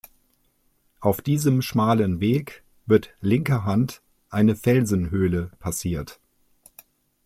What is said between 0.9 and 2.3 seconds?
Auf diesem schmalen